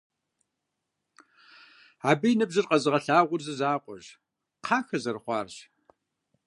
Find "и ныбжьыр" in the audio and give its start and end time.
2.31-2.65